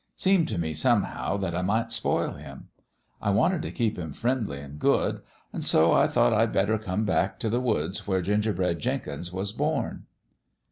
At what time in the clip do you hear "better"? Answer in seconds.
6.51-6.79